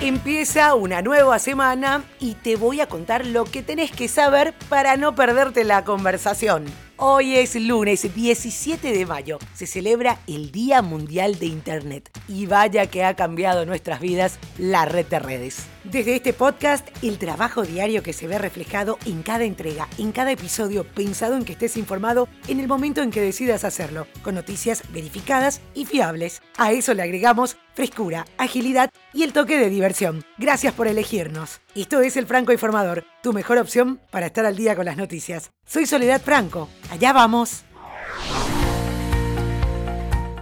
Empieza 0.00 0.76
una 0.76 1.02
nueva 1.02 1.40
semana 1.40 2.04
y 2.20 2.34
te 2.34 2.54
voy 2.54 2.80
a 2.80 2.86
contar 2.86 3.26
lo 3.26 3.44
que 3.44 3.64
tenés 3.64 3.90
que 3.90 4.06
saber 4.06 4.54
para 4.68 4.96
no 4.96 5.16
perderte 5.16 5.64
la 5.64 5.82
conversación. 5.82 6.66
Hoy 7.00 7.36
es 7.36 7.56
lunes 7.56 8.12
17 8.12 8.92
de 8.92 9.06
mayo. 9.06 9.38
Se 9.54 9.66
celebra 9.66 10.20
el 10.28 10.52
Día 10.52 10.82
Mundial 10.82 11.38
de 11.40 11.46
Internet. 11.46 12.10
Y 12.28 12.46
vaya 12.46 12.86
que 12.86 13.04
ha 13.04 13.14
cambiado 13.14 13.66
nuestras 13.66 14.00
vidas 14.00 14.38
la 14.56 14.84
red 14.84 15.06
de 15.06 15.18
redes. 15.18 15.66
Desde 15.84 16.16
este 16.16 16.32
podcast, 16.32 16.88
el 17.02 17.18
trabajo 17.18 17.62
diario 17.62 18.02
que 18.02 18.12
se 18.12 18.26
ve 18.26 18.38
reflejado 18.38 18.98
en 19.06 19.22
cada 19.22 19.44
entrega, 19.44 19.88
en 19.96 20.12
cada 20.12 20.32
episodio, 20.32 20.84
pensado 20.84 21.36
en 21.36 21.44
que 21.44 21.52
estés 21.52 21.76
informado 21.76 22.28
en 22.48 22.60
el 22.60 22.68
momento 22.68 23.00
en 23.00 23.10
que 23.10 23.20
decidas 23.20 23.64
hacerlo, 23.64 24.06
con 24.22 24.34
noticias 24.34 24.82
verificadas 24.92 25.60
y 25.74 25.86
fiables. 25.86 26.42
A 26.56 26.72
eso 26.72 26.94
le 26.94 27.02
agregamos 27.02 27.56
frescura, 27.78 28.26
agilidad 28.38 28.90
y 29.14 29.22
el 29.22 29.32
toque 29.32 29.56
de 29.56 29.70
diversión. 29.70 30.24
Gracias 30.36 30.74
por 30.74 30.88
elegirnos. 30.88 31.60
Esto 31.76 32.00
es 32.00 32.16
El 32.16 32.26
Franco 32.26 32.50
Informador, 32.50 33.04
tu 33.22 33.32
mejor 33.32 33.56
opción 33.56 34.00
para 34.10 34.26
estar 34.26 34.44
al 34.44 34.56
día 34.56 34.74
con 34.74 34.84
las 34.84 34.96
noticias. 34.96 35.52
Soy 35.64 35.86
Soledad 35.86 36.20
Franco. 36.20 36.68
Allá 36.90 37.12
vamos. 37.12 37.62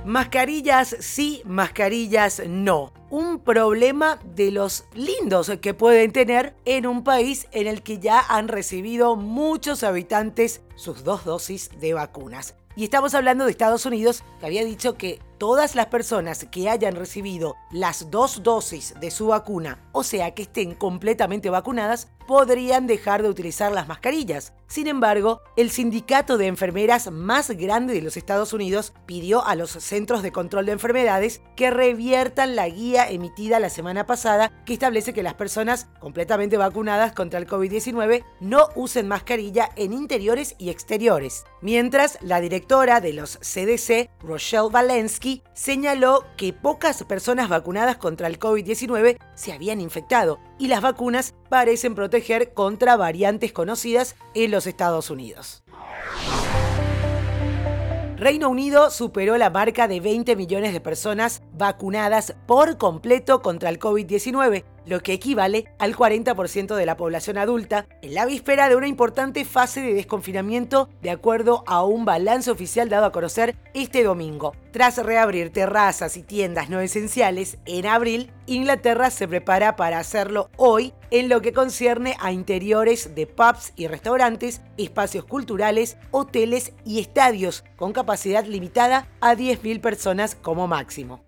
Mascarillas 0.06 0.96
sí, 1.00 1.42
mascarillas 1.44 2.40
no. 2.48 2.94
Un 3.10 3.40
problema 3.40 4.18
de 4.34 4.50
los 4.50 4.86
lindos 4.94 5.52
que 5.60 5.74
pueden 5.74 6.12
tener 6.12 6.56
en 6.64 6.86
un 6.86 7.04
país 7.04 7.48
en 7.52 7.66
el 7.66 7.82
que 7.82 7.98
ya 7.98 8.24
han 8.30 8.48
recibido 8.48 9.14
muchos 9.14 9.82
habitantes 9.82 10.62
sus 10.74 11.04
dos 11.04 11.26
dosis 11.26 11.68
de 11.80 11.92
vacunas. 11.92 12.54
Y 12.76 12.84
estamos 12.84 13.14
hablando 13.14 13.44
de 13.44 13.50
Estados 13.50 13.84
Unidos, 13.84 14.22
que 14.40 14.46
había 14.46 14.64
dicho 14.64 14.98
que 14.98 15.18
todas 15.38 15.74
las 15.74 15.86
personas 15.86 16.46
que 16.50 16.68
hayan 16.68 16.96
recibido 16.96 17.54
las 17.70 18.10
dos 18.10 18.42
dosis 18.42 18.94
de 19.00 19.10
su 19.10 19.28
vacuna, 19.28 19.78
o 19.92 20.02
sea 20.02 20.34
que 20.34 20.42
estén 20.42 20.74
completamente 20.74 21.50
vacunadas, 21.50 22.08
podrían 22.26 22.86
dejar 22.86 23.22
de 23.22 23.28
utilizar 23.28 23.72
las 23.72 23.88
mascarillas. 23.88 24.52
Sin 24.66 24.88
embargo, 24.88 25.42
el 25.56 25.70
sindicato 25.70 26.38
de 26.38 26.48
enfermeras 26.48 27.10
más 27.12 27.50
grande 27.50 27.94
de 27.94 28.02
los 28.02 28.16
Estados 28.16 28.52
Unidos 28.52 28.92
pidió 29.06 29.44
a 29.44 29.54
los 29.54 29.70
Centros 29.70 30.22
de 30.22 30.32
Control 30.32 30.66
de 30.66 30.72
Enfermedades 30.72 31.40
que 31.54 31.70
reviertan 31.70 32.56
la 32.56 32.68
guía 32.68 33.08
emitida 33.08 33.60
la 33.60 33.70
semana 33.70 34.06
pasada 34.06 34.50
que 34.64 34.72
establece 34.72 35.14
que 35.14 35.22
las 35.22 35.34
personas 35.34 35.86
completamente 36.00 36.56
vacunadas 36.56 37.12
contra 37.12 37.38
el 37.38 37.46
COVID-19 37.46 38.24
no 38.40 38.68
usen 38.74 39.06
mascarilla 39.06 39.70
en 39.76 39.92
interiores 39.92 40.56
y 40.58 40.70
exteriores. 40.70 41.44
Mientras, 41.62 42.18
la 42.20 42.40
directora 42.40 43.00
de 43.00 43.12
los 43.12 43.38
CDC, 43.38 44.10
Rochelle 44.20 44.68
Señaló 45.52 46.24
que 46.36 46.52
pocas 46.52 47.02
personas 47.04 47.48
vacunadas 47.48 47.96
contra 47.96 48.26
el 48.28 48.38
COVID-19 48.38 49.18
se 49.34 49.52
habían 49.52 49.80
infectado 49.80 50.38
y 50.58 50.68
las 50.68 50.82
vacunas 50.82 51.34
parecen 51.48 51.94
proteger 51.94 52.52
contra 52.52 52.96
variantes 52.96 53.52
conocidas 53.52 54.16
en 54.34 54.50
los 54.50 54.66
Estados 54.66 55.10
Unidos. 55.10 55.62
Reino 58.16 58.48
Unido 58.48 58.90
superó 58.90 59.36
la 59.36 59.50
marca 59.50 59.88
de 59.88 60.00
20 60.00 60.36
millones 60.36 60.72
de 60.72 60.80
personas 60.80 61.42
vacunadas 61.56 62.34
por 62.46 62.78
completo 62.78 63.42
contra 63.42 63.70
el 63.70 63.78
COVID-19, 63.78 64.64
lo 64.86 65.00
que 65.00 65.12
equivale 65.12 65.66
al 65.78 65.96
40% 65.96 66.76
de 66.76 66.86
la 66.86 66.96
población 66.96 67.38
adulta, 67.38 67.86
en 68.02 68.14
la 68.14 68.24
víspera 68.24 68.68
de 68.68 68.76
una 68.76 68.86
importante 68.86 69.44
fase 69.44 69.82
de 69.82 69.94
desconfinamiento 69.94 70.88
de 71.02 71.10
acuerdo 71.10 71.64
a 71.66 71.84
un 71.84 72.04
balance 72.04 72.50
oficial 72.50 72.88
dado 72.88 73.06
a 73.06 73.12
conocer 73.12 73.56
este 73.74 74.04
domingo. 74.04 74.54
Tras 74.70 74.98
reabrir 74.98 75.50
terrazas 75.50 76.16
y 76.16 76.22
tiendas 76.22 76.70
no 76.70 76.80
esenciales 76.80 77.58
en 77.66 77.86
abril, 77.86 78.30
Inglaterra 78.46 79.10
se 79.10 79.26
prepara 79.26 79.74
para 79.74 79.98
hacerlo 79.98 80.50
hoy 80.56 80.94
en 81.10 81.28
lo 81.28 81.40
que 81.40 81.52
concierne 81.52 82.16
a 82.20 82.30
interiores 82.30 83.14
de 83.14 83.26
pubs 83.26 83.72
y 83.74 83.88
restaurantes, 83.88 84.60
espacios 84.76 85.24
culturales, 85.24 85.96
hoteles 86.10 86.72
y 86.84 87.00
estadios 87.00 87.64
con 87.76 87.92
capacidad 87.92 88.44
limitada 88.44 89.08
a 89.20 89.34
10.000 89.34 89.80
personas 89.80 90.36
como 90.36 90.68
máximo. 90.68 91.25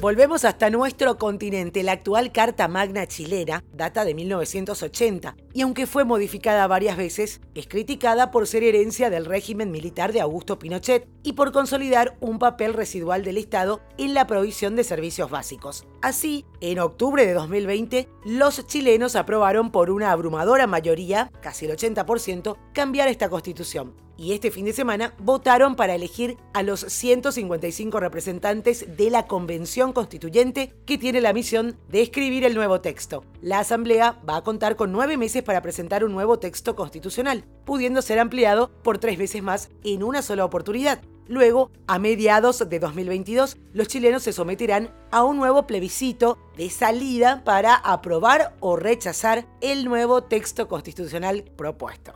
Volvemos 0.00 0.44
hasta 0.44 0.70
nuestro 0.70 1.18
continente. 1.18 1.82
La 1.82 1.90
actual 1.90 2.30
Carta 2.30 2.68
Magna 2.68 3.08
chilena 3.08 3.64
data 3.72 4.04
de 4.04 4.14
1980 4.14 5.34
y 5.52 5.62
aunque 5.62 5.88
fue 5.88 6.04
modificada 6.04 6.68
varias 6.68 6.96
veces, 6.96 7.40
es 7.56 7.66
criticada 7.66 8.30
por 8.30 8.46
ser 8.46 8.62
herencia 8.62 9.10
del 9.10 9.24
régimen 9.24 9.72
militar 9.72 10.12
de 10.12 10.20
Augusto 10.20 10.56
Pinochet 10.56 11.08
y 11.24 11.32
por 11.32 11.50
consolidar 11.50 12.16
un 12.20 12.38
papel 12.38 12.74
residual 12.74 13.24
del 13.24 13.38
Estado 13.38 13.80
en 13.96 14.14
la 14.14 14.28
provisión 14.28 14.76
de 14.76 14.84
servicios 14.84 15.30
básicos. 15.30 15.84
Así, 16.00 16.44
en 16.60 16.78
octubre 16.78 17.26
de 17.26 17.32
2020, 17.32 18.08
los 18.24 18.64
chilenos 18.68 19.16
aprobaron 19.16 19.72
por 19.72 19.90
una 19.90 20.12
abrumadora 20.12 20.68
mayoría, 20.68 21.32
casi 21.40 21.66
el 21.66 21.76
80%, 21.76 22.56
cambiar 22.72 23.08
esta 23.08 23.28
constitución 23.28 24.07
y 24.18 24.32
este 24.32 24.50
fin 24.50 24.64
de 24.66 24.72
semana 24.72 25.14
votaron 25.18 25.76
para 25.76 25.94
elegir 25.94 26.36
a 26.52 26.62
los 26.62 26.80
155 26.80 28.00
representantes 28.00 28.96
de 28.96 29.10
la 29.10 29.26
Convención 29.26 29.92
Constituyente 29.92 30.74
que 30.84 30.98
tiene 30.98 31.20
la 31.20 31.32
misión 31.32 31.78
de 31.88 32.02
escribir 32.02 32.44
el 32.44 32.54
nuevo 32.54 32.80
texto. 32.80 33.24
La 33.40 33.60
Asamblea 33.60 34.20
va 34.28 34.36
a 34.36 34.42
contar 34.42 34.76
con 34.76 34.92
nueve 34.92 35.16
meses 35.16 35.42
para 35.42 35.62
presentar 35.62 36.04
un 36.04 36.12
nuevo 36.12 36.38
texto 36.38 36.74
constitucional, 36.74 37.44
pudiendo 37.64 38.02
ser 38.02 38.18
ampliado 38.18 38.70
por 38.82 38.98
tres 38.98 39.16
veces 39.16 39.42
más 39.42 39.70
en 39.84 40.02
una 40.02 40.20
sola 40.20 40.44
oportunidad. 40.44 41.00
Luego, 41.28 41.70
a 41.86 41.98
mediados 41.98 42.66
de 42.68 42.78
2022, 42.78 43.58
los 43.74 43.86
chilenos 43.86 44.22
se 44.22 44.32
someterán 44.32 44.90
a 45.10 45.24
un 45.24 45.36
nuevo 45.36 45.66
plebiscito 45.66 46.38
de 46.56 46.70
salida 46.70 47.44
para 47.44 47.74
aprobar 47.74 48.56
o 48.60 48.76
rechazar 48.76 49.46
el 49.60 49.84
nuevo 49.84 50.24
texto 50.24 50.68
constitucional 50.68 51.44
propuesto. 51.54 52.14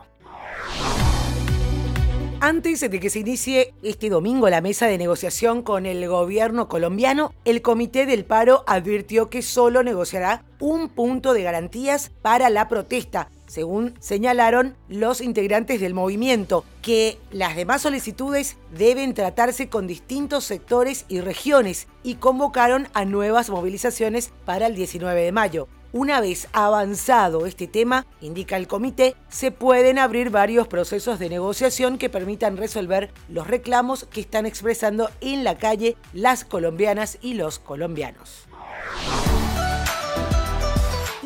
Antes 2.45 2.81
de 2.81 2.99
que 2.99 3.09
se 3.09 3.19
inicie 3.19 3.73
este 3.83 4.09
domingo 4.09 4.49
la 4.49 4.59
mesa 4.59 4.85
de 4.87 4.97
negociación 4.97 5.61
con 5.61 5.85
el 5.85 6.05
gobierno 6.09 6.67
colombiano, 6.67 7.33
el 7.45 7.61
Comité 7.61 8.05
del 8.05 8.25
Paro 8.25 8.65
advirtió 8.67 9.29
que 9.29 9.41
solo 9.41 9.81
negociará 9.81 10.43
un 10.59 10.89
punto 10.89 11.33
de 11.33 11.43
garantías 11.43 12.11
para 12.21 12.49
la 12.49 12.67
protesta, 12.67 13.29
según 13.47 13.93
señalaron 14.01 14.75
los 14.89 15.21
integrantes 15.21 15.79
del 15.79 15.93
movimiento, 15.93 16.65
que 16.81 17.17
las 17.31 17.55
demás 17.55 17.83
solicitudes 17.83 18.57
deben 18.77 19.13
tratarse 19.13 19.69
con 19.69 19.87
distintos 19.87 20.43
sectores 20.43 21.05
y 21.07 21.21
regiones 21.21 21.87
y 22.03 22.15
convocaron 22.15 22.89
a 22.93 23.05
nuevas 23.05 23.49
movilizaciones 23.49 24.33
para 24.43 24.67
el 24.67 24.75
19 24.75 25.21
de 25.21 25.31
mayo. 25.31 25.69
Una 25.95 26.21
vez 26.21 26.47
avanzado 26.53 27.45
este 27.45 27.67
tema, 27.67 28.07
indica 28.19 28.57
el 28.57 28.67
comité, 28.67 29.15
se 29.29 29.51
pueden 29.51 29.99
abrir 29.99 30.31
varios 30.31 30.67
procesos 30.67 31.19
de 31.19 31.29
negociación 31.29 31.99
que 31.99 32.09
permitan 32.09 32.57
resolver 32.57 33.13
los 33.29 33.45
reclamos 33.45 34.05
que 34.05 34.21
están 34.21 34.47
expresando 34.47 35.11
en 35.21 35.43
la 35.43 35.59
calle 35.59 35.95
las 36.11 36.45
colombianas 36.45 37.19
y 37.21 37.35
los 37.35 37.59
colombianos. 37.59 38.47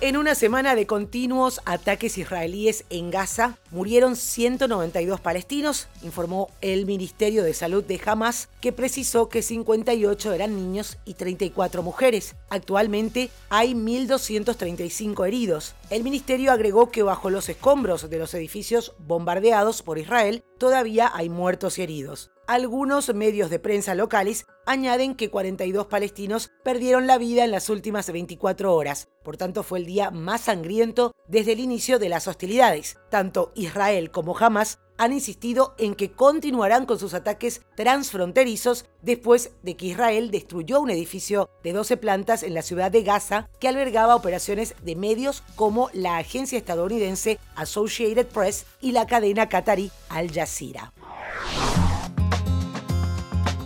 En 0.00 0.16
una 0.16 0.36
semana 0.36 0.76
de 0.76 0.86
continuos 0.86 1.60
ataques 1.64 2.18
israelíes 2.18 2.84
en 2.88 3.10
Gaza, 3.10 3.58
murieron 3.72 4.14
192 4.14 5.20
palestinos, 5.20 5.88
informó 6.02 6.52
el 6.60 6.86
Ministerio 6.86 7.42
de 7.42 7.52
Salud 7.52 7.82
de 7.82 8.00
Hamas, 8.06 8.48
que 8.60 8.72
precisó 8.72 9.28
que 9.28 9.42
58 9.42 10.32
eran 10.32 10.54
niños 10.54 10.98
y 11.04 11.14
34 11.14 11.82
mujeres. 11.82 12.36
Actualmente 12.48 13.30
hay 13.48 13.74
1.235 13.74 15.26
heridos. 15.26 15.74
El 15.90 16.04
ministerio 16.04 16.52
agregó 16.52 16.92
que 16.92 17.02
bajo 17.02 17.28
los 17.28 17.48
escombros 17.48 18.08
de 18.08 18.18
los 18.20 18.32
edificios 18.34 18.94
bombardeados 19.00 19.82
por 19.82 19.98
Israel 19.98 20.44
todavía 20.58 21.10
hay 21.12 21.28
muertos 21.28 21.76
y 21.76 21.82
heridos. 21.82 22.30
Algunos 22.48 23.14
medios 23.14 23.50
de 23.50 23.58
prensa 23.58 23.94
locales 23.94 24.46
añaden 24.64 25.16
que 25.16 25.28
42 25.28 25.84
palestinos 25.84 26.50
perdieron 26.64 27.06
la 27.06 27.18
vida 27.18 27.44
en 27.44 27.50
las 27.50 27.68
últimas 27.68 28.10
24 28.10 28.74
horas. 28.74 29.08
Por 29.22 29.36
tanto, 29.36 29.62
fue 29.62 29.80
el 29.80 29.84
día 29.84 30.10
más 30.10 30.40
sangriento 30.40 31.14
desde 31.26 31.52
el 31.52 31.60
inicio 31.60 31.98
de 31.98 32.08
las 32.08 32.26
hostilidades. 32.26 32.96
Tanto 33.10 33.52
Israel 33.54 34.10
como 34.10 34.34
Hamas 34.34 34.78
han 34.96 35.12
insistido 35.12 35.74
en 35.76 35.94
que 35.94 36.12
continuarán 36.12 36.86
con 36.86 36.98
sus 36.98 37.12
ataques 37.12 37.60
transfronterizos 37.76 38.86
después 39.02 39.50
de 39.62 39.76
que 39.76 39.84
Israel 39.84 40.30
destruyó 40.30 40.80
un 40.80 40.88
edificio 40.88 41.50
de 41.62 41.74
12 41.74 41.98
plantas 41.98 42.42
en 42.42 42.54
la 42.54 42.62
ciudad 42.62 42.90
de 42.90 43.02
Gaza 43.02 43.50
que 43.60 43.68
albergaba 43.68 44.16
operaciones 44.16 44.74
de 44.82 44.96
medios 44.96 45.42
como 45.54 45.90
la 45.92 46.16
agencia 46.16 46.56
estadounidense 46.56 47.38
Associated 47.56 48.26
Press 48.28 48.64
y 48.80 48.92
la 48.92 49.06
cadena 49.06 49.50
qatarí 49.50 49.90
Al 50.08 50.32
Jazeera. 50.32 50.94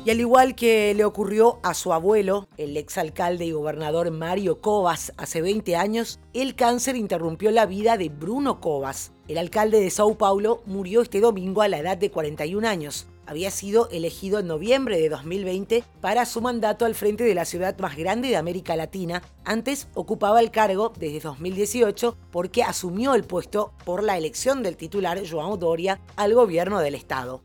Y 0.04 0.10
al 0.10 0.18
igual 0.18 0.56
que 0.56 0.92
le 0.94 1.04
ocurrió 1.04 1.60
a 1.62 1.74
su 1.74 1.92
abuelo, 1.92 2.48
el 2.56 2.76
exalcalde 2.76 3.44
y 3.44 3.52
gobernador 3.52 4.10
Mario 4.10 4.60
Covas, 4.60 5.12
hace 5.16 5.40
20 5.40 5.76
años, 5.76 6.18
el 6.32 6.56
cáncer 6.56 6.96
interrumpió 6.96 7.52
la 7.52 7.66
vida 7.66 7.96
de 7.96 8.08
Bruno 8.08 8.60
Covas. 8.60 9.12
El 9.28 9.38
alcalde 9.38 9.78
de 9.78 9.90
Sao 9.90 10.18
Paulo 10.18 10.60
murió 10.66 11.02
este 11.02 11.20
domingo 11.20 11.62
a 11.62 11.68
la 11.68 11.78
edad 11.78 11.96
de 11.96 12.10
41 12.10 12.66
años. 12.66 13.06
Había 13.26 13.52
sido 13.52 13.88
elegido 13.90 14.40
en 14.40 14.48
noviembre 14.48 15.00
de 15.00 15.08
2020 15.08 15.84
para 16.00 16.26
su 16.26 16.40
mandato 16.40 16.84
al 16.84 16.96
frente 16.96 17.22
de 17.22 17.36
la 17.36 17.44
ciudad 17.44 17.78
más 17.78 17.96
grande 17.96 18.28
de 18.28 18.36
América 18.36 18.74
Latina. 18.74 19.22
Antes 19.44 19.86
ocupaba 19.94 20.40
el 20.40 20.50
cargo 20.50 20.92
desde 20.98 21.20
2018 21.20 22.16
porque 22.32 22.64
asumió 22.64 23.14
el 23.14 23.22
puesto 23.22 23.72
por 23.84 24.02
la 24.02 24.18
elección 24.18 24.64
del 24.64 24.76
titular 24.76 25.22
João 25.22 25.56
Doria 25.56 26.00
al 26.16 26.34
gobierno 26.34 26.80
del 26.80 26.96
estado. 26.96 27.44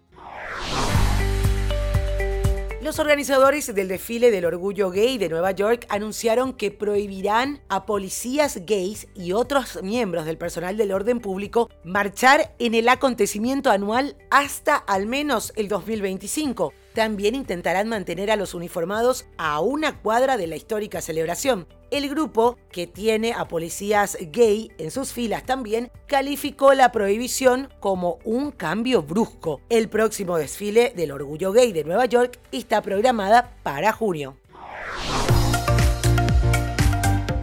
Los 2.88 3.00
organizadores 3.00 3.76
del 3.76 3.90
desfile 3.90 4.32
del 4.32 4.46
orgullo 4.46 4.92
gay 4.92 5.18
de 5.18 5.28
Nueva 5.28 5.52
York 5.52 5.86
anunciaron 5.90 6.54
que 6.54 6.72
prohibirán 6.72 7.60
a 7.68 7.86
policías 7.86 8.62
gays 8.66 9.10
y 9.14 9.34
otros 9.34 9.84
miembros 9.84 10.24
del 10.24 10.38
personal 10.38 10.78
del 10.78 10.94
orden 10.94 11.20
público 11.20 11.70
marchar 11.84 12.56
en 12.60 12.76
el 12.76 12.88
acontecimiento 12.88 13.72
anual 13.72 14.16
hasta 14.32 14.78
al 14.78 15.06
menos 15.06 15.52
el 15.58 15.68
2025 15.68 16.72
también 16.98 17.36
intentarán 17.36 17.88
mantener 17.88 18.32
a 18.32 18.36
los 18.36 18.56
uniformados 18.56 19.28
a 19.38 19.60
una 19.60 20.00
cuadra 20.00 20.36
de 20.36 20.48
la 20.48 20.56
histórica 20.56 21.00
celebración. 21.00 21.68
El 21.92 22.10
grupo, 22.10 22.58
que 22.72 22.88
tiene 22.88 23.34
a 23.34 23.48
policías 23.48 24.18
gay 24.32 24.72
en 24.80 24.90
sus 24.90 25.14
filas 25.14 25.46
también, 25.46 25.92
calificó 26.08 26.74
la 26.74 26.92
prohibición 26.92 27.70
como 27.80 28.18
un 28.24 28.50
cambio 28.50 29.04
brusco. 29.04 29.62
El 29.70 29.90
próximo 29.90 30.40
desfile 30.40 30.92
del 30.96 31.12
Orgullo 31.12 31.52
Gay 31.52 31.72
de 31.72 31.84
Nueva 31.84 32.08
York 32.08 32.40
está 32.52 32.82
programada 32.82 33.56
para 33.62 33.94
junio. 33.94 34.36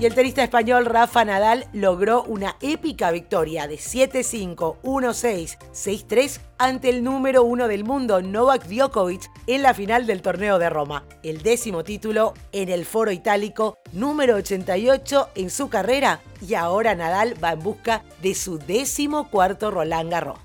El 0.04 0.14
tenista 0.14 0.42
español 0.42 0.84
Rafa 0.84 1.24
Nadal 1.24 1.66
logró 1.72 2.24
una 2.24 2.56
épica 2.60 3.10
victoria 3.10 3.66
de 3.66 3.76
7-5, 3.76 4.76
1-6, 4.82 5.56
6-3 5.72 6.40
ante 6.58 6.90
el 6.90 7.02
número 7.02 7.42
uno 7.42 7.68
del 7.68 7.84
mundo 7.84 8.20
Novak 8.20 8.66
Djokovic 8.66 9.30
en 9.46 9.62
la 9.62 9.72
final 9.72 10.04
del 10.04 10.20
torneo 10.20 10.58
de 10.58 10.68
Roma. 10.68 11.04
El 11.22 11.40
décimo 11.40 11.84
título 11.84 12.34
en 12.52 12.68
el 12.68 12.84
foro 12.84 13.12
itálico, 13.12 13.78
número 13.94 14.36
88 14.36 15.30
en 15.36 15.48
su 15.48 15.70
carrera 15.70 16.20
y 16.46 16.52
ahora 16.52 16.94
Nadal 16.94 17.42
va 17.42 17.52
en 17.52 17.60
busca 17.60 18.04
de 18.20 18.34
su 18.34 18.58
décimo 18.58 19.30
cuarto 19.30 19.70
Roland 19.70 20.10
Garros. 20.10 20.38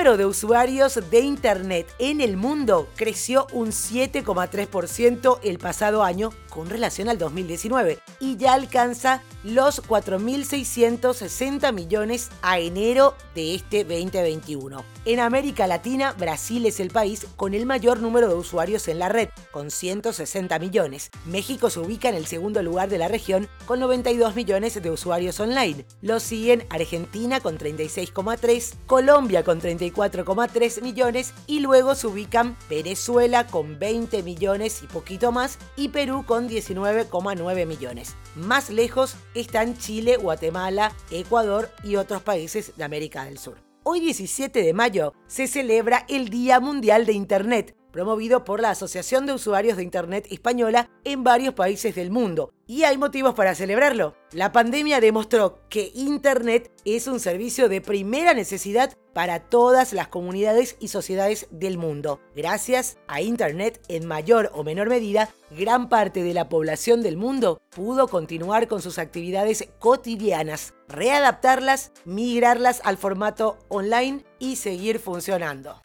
Número 0.00 0.16
de 0.16 0.24
usuarios 0.24 0.98
de 1.10 1.20
Internet 1.20 1.86
en 1.98 2.22
el 2.22 2.38
mundo 2.38 2.88
creció 2.96 3.46
un 3.52 3.68
7,3% 3.68 5.40
el 5.42 5.58
pasado 5.58 6.02
año 6.02 6.30
con 6.48 6.70
relación 6.70 7.10
al 7.10 7.18
2019 7.18 7.98
y 8.18 8.38
ya 8.38 8.54
alcanza 8.54 9.22
los 9.44 9.82
4.660 9.82 11.72
millones 11.72 12.30
a 12.40 12.58
enero 12.58 13.14
de 13.34 13.54
este 13.54 13.84
2021. 13.84 14.84
En 15.06 15.20
América 15.20 15.66
Latina, 15.66 16.14
Brasil 16.18 16.66
es 16.66 16.78
el 16.78 16.90
país 16.90 17.26
con 17.36 17.54
el 17.54 17.64
mayor 17.64 18.00
número 18.00 18.28
de 18.28 18.34
usuarios 18.34 18.86
en 18.88 18.98
la 18.98 19.08
red, 19.08 19.30
con 19.50 19.70
160 19.70 20.58
millones. 20.58 21.10
México 21.24 21.70
se 21.70 21.80
ubica 21.80 22.10
en 22.10 22.16
el 22.16 22.26
segundo 22.26 22.62
lugar 22.62 22.90
de 22.90 22.98
la 22.98 23.08
región, 23.08 23.48
con 23.64 23.80
92 23.80 24.36
millones 24.36 24.80
de 24.82 24.90
usuarios 24.90 25.40
online. 25.40 25.86
Lo 26.02 26.20
siguen 26.20 26.66
Argentina 26.68 27.40
con 27.40 27.56
36,3, 27.56 28.74
Colombia 28.86 29.42
con 29.42 29.60
34,3 29.92 30.82
millones 30.82 31.34
y 31.46 31.60
luego 31.60 31.94
se 31.94 32.06
ubican 32.06 32.56
Venezuela 32.68 33.46
con 33.46 33.78
20 33.78 34.22
millones 34.22 34.82
y 34.82 34.86
poquito 34.86 35.32
más 35.32 35.58
y 35.76 35.88
Perú 35.88 36.24
con 36.26 36.48
19,9 36.48 37.66
millones. 37.66 38.16
Más 38.36 38.70
lejos 38.70 39.16
están 39.34 39.76
Chile, 39.76 40.16
Guatemala, 40.16 40.92
Ecuador 41.10 41.70
y 41.82 41.96
otros 41.96 42.22
países 42.22 42.72
de 42.76 42.84
América 42.84 43.24
del 43.24 43.38
Sur. 43.38 43.58
Hoy 43.82 44.00
17 44.00 44.62
de 44.62 44.74
mayo 44.74 45.14
se 45.26 45.46
celebra 45.46 46.04
el 46.08 46.28
Día 46.28 46.60
Mundial 46.60 47.06
de 47.06 47.14
Internet, 47.14 47.76
promovido 47.90 48.44
por 48.44 48.60
la 48.60 48.70
Asociación 48.70 49.26
de 49.26 49.34
Usuarios 49.34 49.76
de 49.76 49.82
Internet 49.82 50.26
Española 50.30 50.90
en 51.04 51.24
varios 51.24 51.54
países 51.54 51.94
del 51.94 52.10
mundo. 52.10 52.52
Y 52.66 52.84
hay 52.84 52.96
motivos 52.98 53.34
para 53.34 53.54
celebrarlo. 53.54 54.14
La 54.32 54.52
pandemia 54.52 55.00
demostró 55.00 55.58
que 55.68 55.90
Internet 55.94 56.70
es 56.84 57.08
un 57.08 57.18
servicio 57.18 57.68
de 57.68 57.80
primera 57.80 58.32
necesidad 58.32 58.96
para 59.12 59.40
todas 59.40 59.92
las 59.92 60.08
comunidades 60.08 60.76
y 60.78 60.88
sociedades 60.88 61.48
del 61.50 61.78
mundo. 61.78 62.20
Gracias 62.36 62.96
a 63.08 63.20
Internet, 63.22 63.80
en 63.88 64.06
mayor 64.06 64.50
o 64.54 64.62
menor 64.62 64.88
medida, 64.88 65.30
gran 65.50 65.88
parte 65.88 66.22
de 66.22 66.32
la 66.32 66.48
población 66.48 67.02
del 67.02 67.16
mundo 67.16 67.60
pudo 67.70 68.06
continuar 68.06 68.68
con 68.68 68.82
sus 68.82 68.98
actividades 68.98 69.68
cotidianas, 69.80 70.74
readaptarlas, 70.88 71.92
migrarlas 72.04 72.80
al 72.84 72.96
formato 72.96 73.58
online 73.68 74.24
y 74.38 74.56
seguir 74.56 75.00
funcionando. 75.00 75.80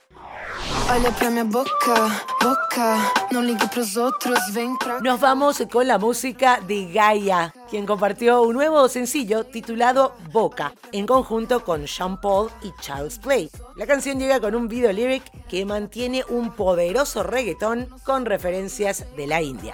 Nos 5.01 5.19
vamos 5.19 5.63
con 5.71 5.87
la 5.87 5.97
música 5.97 6.59
de 6.61 6.91
Gaia, 6.91 7.51
quien 7.69 7.87
compartió 7.87 8.43
un 8.43 8.53
nuevo 8.53 8.87
sencillo 8.87 9.45
titulado 9.45 10.15
Boca, 10.31 10.73
en 10.91 11.07
conjunto 11.07 11.63
con 11.63 11.87
Sean 11.87 12.21
Paul 12.21 12.51
y 12.61 12.71
Charles 12.81 13.17
Play. 13.17 13.49
La 13.75 13.87
canción 13.87 14.19
llega 14.19 14.39
con 14.39 14.53
un 14.53 14.67
video 14.67 14.93
lyric 14.93 15.23
que 15.47 15.65
mantiene 15.65 16.23
un 16.29 16.51
poderoso 16.51 17.23
reggaetón 17.23 17.89
con 18.03 18.25
referencias 18.25 19.05
de 19.17 19.25
la 19.25 19.41
India. 19.41 19.73